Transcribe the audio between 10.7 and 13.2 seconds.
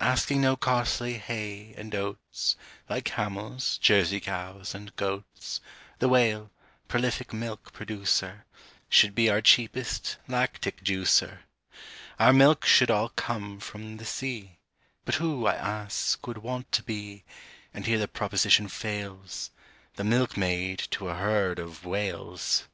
juicer. Our milk should all